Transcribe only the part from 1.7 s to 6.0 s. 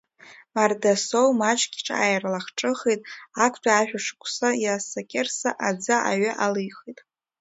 ҽааирлахҿыхит, актәи ашәышықәса Иаса Қьырса аӡы